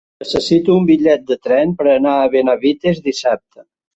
Necessito 0.21 0.77
un 0.79 0.87
bitllet 0.89 1.27
de 1.27 1.37
tren 1.49 1.75
per 1.81 1.85
anar 1.97 2.15
a 2.23 2.31
Benavites 2.37 3.03
dissabte. 3.11 3.65